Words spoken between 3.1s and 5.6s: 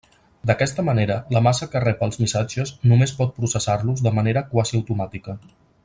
pot processar-los de manera quasi automàtica.